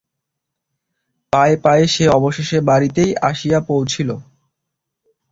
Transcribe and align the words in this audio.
পায়ে 1.33 1.55
পায়ে 1.57 1.85
সে 1.87 2.05
অবশেষে 2.09 2.57
বাড়িতেই 2.69 3.11
আসিয়া 3.29 3.59
পৌঁছিল। 3.67 4.09